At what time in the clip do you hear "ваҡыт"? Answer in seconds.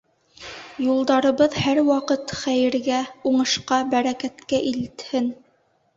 1.91-2.33